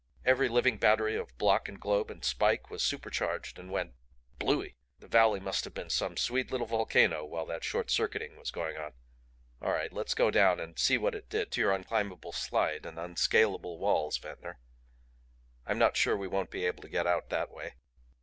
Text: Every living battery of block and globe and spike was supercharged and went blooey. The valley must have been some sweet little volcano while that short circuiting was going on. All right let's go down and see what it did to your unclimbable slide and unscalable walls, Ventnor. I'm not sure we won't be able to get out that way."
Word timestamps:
Every 0.25 0.49
living 0.49 0.79
battery 0.79 1.15
of 1.15 1.37
block 1.37 1.69
and 1.69 1.79
globe 1.79 2.09
and 2.09 2.25
spike 2.25 2.71
was 2.71 2.81
supercharged 2.81 3.59
and 3.59 3.69
went 3.69 3.93
blooey. 4.39 4.73
The 4.97 5.07
valley 5.07 5.39
must 5.39 5.63
have 5.63 5.75
been 5.75 5.91
some 5.91 6.17
sweet 6.17 6.49
little 6.49 6.65
volcano 6.65 7.23
while 7.23 7.45
that 7.45 7.63
short 7.63 7.91
circuiting 7.91 8.35
was 8.35 8.49
going 8.49 8.77
on. 8.77 8.93
All 9.61 9.71
right 9.71 9.93
let's 9.93 10.15
go 10.15 10.31
down 10.31 10.59
and 10.59 10.79
see 10.79 10.97
what 10.97 11.13
it 11.13 11.29
did 11.29 11.51
to 11.51 11.61
your 11.61 11.71
unclimbable 11.71 12.31
slide 12.31 12.83
and 12.87 12.97
unscalable 12.97 13.77
walls, 13.77 14.17
Ventnor. 14.17 14.57
I'm 15.67 15.77
not 15.77 15.95
sure 15.97 16.17
we 16.17 16.27
won't 16.27 16.49
be 16.49 16.65
able 16.65 16.81
to 16.81 16.89
get 16.89 17.05
out 17.05 17.29
that 17.29 17.51
way." 17.51 17.75